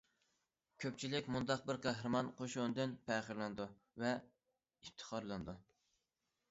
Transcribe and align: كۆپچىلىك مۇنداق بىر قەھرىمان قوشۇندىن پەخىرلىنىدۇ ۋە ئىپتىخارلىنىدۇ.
كۆپچىلىك 0.83 1.29
مۇنداق 1.35 1.61
بىر 1.67 1.79
قەھرىمان 1.83 2.31
قوشۇندىن 2.39 2.97
پەخىرلىنىدۇ 3.11 3.69
ۋە 4.05 4.17
ئىپتىخارلىنىدۇ. 4.19 5.59